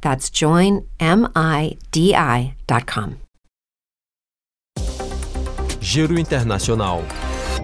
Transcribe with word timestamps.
That's 0.00 0.30
joinmidi.com. 0.30 0.90
Giro 5.80 6.18
Internacional. 6.18 7.02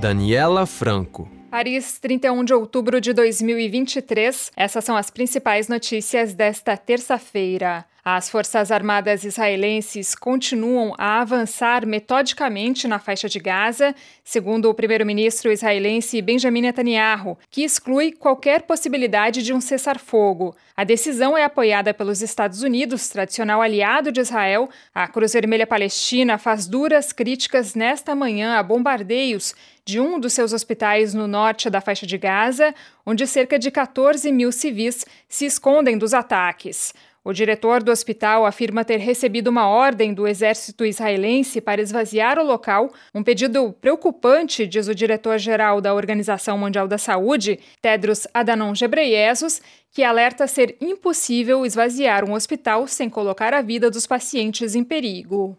Daniela 0.01 0.67
Franco. 0.67 1.29
Paris, 1.51 1.99
31 2.01 2.45
de 2.45 2.53
outubro 2.53 3.01
de 3.01 3.13
2023. 3.13 4.53
Essas 4.57 4.85
são 4.85 4.97
as 4.97 5.11
principais 5.11 5.69
notícias 5.69 6.35
desta 6.35 6.77
terça-feira. 6.77 7.85
As 8.09 8.31
Forças 8.31 8.71
Armadas 8.71 9.25
israelenses 9.25 10.15
continuam 10.15 10.95
a 10.97 11.21
avançar 11.21 11.85
metodicamente 11.85 12.87
na 12.87 13.01
faixa 13.01 13.29
de 13.29 13.41
Gaza, 13.41 13.93
segundo 14.23 14.71
o 14.71 14.75
primeiro-ministro 14.75 15.51
israelense 15.51 16.23
Benjamin 16.23 16.61
Netanyahu, 16.61 17.37
que 17.51 17.65
exclui 17.65 18.13
qualquer 18.13 18.63
possibilidade 18.63 19.43
de 19.43 19.53
um 19.53 19.61
cessar-fogo. 19.61 20.55
A 20.77 20.85
decisão 20.85 21.37
é 21.37 21.43
apoiada 21.43 21.93
pelos 21.93 22.23
Estados 22.23 22.63
Unidos, 22.63 23.09
tradicional 23.09 23.61
aliado 23.61 24.13
de 24.13 24.21
Israel. 24.21 24.71
A 24.95 25.09
Cruz 25.09 25.33
Vermelha 25.33 25.67
Palestina 25.67 26.39
faz 26.39 26.69
duras 26.69 27.13
críticas 27.13 27.75
nesta 27.75 28.15
manhã 28.15 28.57
a 28.57 28.63
bombardeios 28.63 29.53
de 29.85 29.99
um 29.99 30.21
dos 30.21 30.33
seus 30.33 30.53
hospitais 30.53 31.13
no 31.13 31.27
norte 31.27 31.69
da 31.69 31.81
faixa 31.81 32.07
de 32.07 32.17
Gaza, 32.17 32.73
onde 33.05 33.27
cerca 33.27 33.59
de 33.59 33.69
14 33.69 34.31
mil 34.31 34.53
civis 34.53 35.05
se 35.29 35.45
escondem 35.45 35.99
dos 35.99 36.15
ataques. 36.15 36.95
O 37.27 37.33
diretor 37.33 37.83
do 37.83 37.91
hospital 37.91 38.47
afirma 38.47 38.85
ter 38.85 38.99
recebido 38.99 39.49
uma 39.49 39.67
ordem 39.67 40.15
do 40.15 40.29
exército 40.29 40.85
israelense 40.85 41.61
para 41.61 41.83
esvaziar 41.83 42.39
o 42.39 42.45
local, 42.45 42.89
um 43.13 43.21
pedido 43.21 43.73
preocupante, 43.81 44.65
diz 44.65 44.87
o 44.87 44.95
diretor-geral 44.95 45.81
da 45.81 45.93
Organização 45.93 46.57
Mundial 46.57 46.87
da 46.87 46.99
Saúde, 46.99 47.59
Tedros 47.83 48.29
Adhanom 48.33 48.73
Ghebreyesus, 48.73 49.61
que 49.91 50.05
alerta 50.05 50.47
ser 50.47 50.77
impossível 50.81 51.67
esvaziar 51.67 52.25
um 52.25 52.33
hospital 52.33 52.87
sem 52.87 53.11
colocar 53.11 53.53
a 53.53 53.61
vida 53.61 53.91
dos 53.91 54.07
pacientes 54.07 54.77
em 54.77 54.85
perigo. 54.85 55.59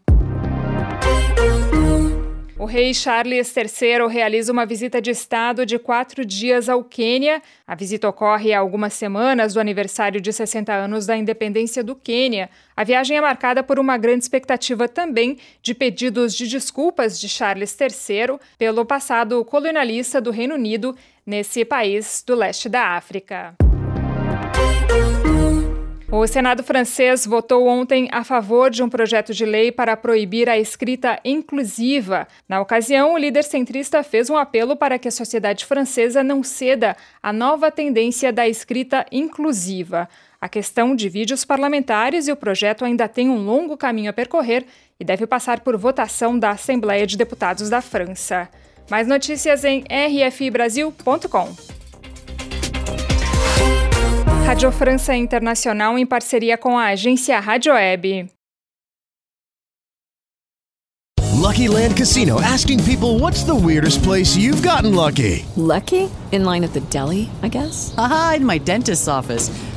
O 2.59 2.65
rei 2.65 2.91
Charles 2.91 3.55
III 3.55 4.07
realiza 4.09 4.51
uma 4.51 4.65
visita 4.65 4.99
de 4.99 5.11
Estado 5.11 5.63
de 5.63 5.77
quatro 5.77 6.25
dias 6.25 6.67
ao 6.67 6.83
Quênia. 6.83 7.39
A 7.67 7.75
visita 7.75 8.09
ocorre 8.09 8.51
há 8.51 8.57
algumas 8.57 8.93
semanas 8.93 9.53
do 9.53 9.59
aniversário 9.59 10.19
de 10.19 10.33
60 10.33 10.73
anos 10.73 11.05
da 11.05 11.15
independência 11.15 11.83
do 11.83 11.95
Quênia. 11.95 12.49
A 12.75 12.83
viagem 12.83 13.15
é 13.15 13.21
marcada 13.21 13.61
por 13.61 13.77
uma 13.77 13.95
grande 13.95 14.23
expectativa 14.23 14.89
também 14.89 15.37
de 15.61 15.75
pedidos 15.75 16.33
de 16.33 16.47
desculpas 16.47 17.19
de 17.19 17.29
Charles 17.29 17.77
III 17.79 18.39
pelo 18.57 18.83
passado 18.83 19.45
colonialista 19.45 20.19
do 20.19 20.31
Reino 20.31 20.55
Unido 20.55 20.97
nesse 21.23 21.63
país 21.63 22.23
do 22.25 22.33
leste 22.33 22.67
da 22.67 22.95
África. 22.95 23.66
O 26.27 26.29
Senado 26.29 26.61
francês 26.61 27.25
votou 27.25 27.65
ontem 27.67 28.09
a 28.11 28.21
favor 28.21 28.69
de 28.69 28.83
um 28.83 28.89
projeto 28.89 29.33
de 29.33 29.45
lei 29.45 29.71
para 29.71 29.95
proibir 29.95 30.49
a 30.49 30.57
escrita 30.59 31.17
inclusiva. 31.23 32.27
Na 32.49 32.59
ocasião, 32.59 33.13
o 33.13 33.17
líder 33.17 33.45
centrista 33.45 34.03
fez 34.03 34.29
um 34.29 34.35
apelo 34.35 34.75
para 34.75 34.99
que 34.99 35.07
a 35.07 35.11
sociedade 35.11 35.65
francesa 35.65 36.21
não 36.21 36.43
ceda 36.43 36.97
à 37.23 37.31
nova 37.31 37.71
tendência 37.71 38.33
da 38.33 38.45
escrita 38.45 39.05
inclusiva. 39.09 40.09
A 40.41 40.49
questão 40.49 40.97
divide 40.97 41.33
os 41.33 41.45
parlamentares 41.45 42.27
e 42.27 42.31
o 42.33 42.35
projeto 42.35 42.83
ainda 42.83 43.07
tem 43.07 43.29
um 43.29 43.37
longo 43.37 43.77
caminho 43.77 44.09
a 44.09 44.13
percorrer 44.13 44.65
e 44.99 45.05
deve 45.05 45.25
passar 45.25 45.61
por 45.61 45.77
votação 45.77 46.37
da 46.37 46.51
Assembleia 46.51 47.07
de 47.07 47.15
Deputados 47.15 47.69
da 47.69 47.81
França. 47.81 48.49
Mais 48.91 49.07
notícias 49.07 49.63
em 49.63 49.85
rfibrasil.com. 49.89 51.76
Rádio 54.47 54.71
França 54.71 55.13
Internacional 55.13 55.97
em 55.97 56.05
parceria 56.05 56.57
com 56.57 56.77
a 56.77 56.85
agência 56.85 57.37
Rádio 57.37 57.73
Web. 57.73 58.31
Lucky 61.35 61.67
Land 61.67 61.95
Casino 61.97 62.39
asking 62.39 62.81
people 62.85 63.19
what's 63.19 63.43
the 63.43 63.53
weirdest 63.53 64.01
place 64.03 64.37
you've 64.37 64.65
gotten 64.65 64.95
lucky? 64.95 65.45
Lucky? 65.57 66.09
In 66.31 66.45
line 66.45 66.63
at 66.63 66.71
the 66.71 66.79
deli, 66.89 67.29
I 67.43 67.49
guess. 67.49 67.93
Aha, 67.97 68.35
in 68.37 68.45
my 68.45 68.57
dentist's 68.57 69.09
office. 69.09 69.51